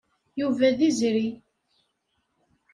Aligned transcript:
Yuba 0.39 0.69
d 0.77 0.79
izri. 0.87 1.27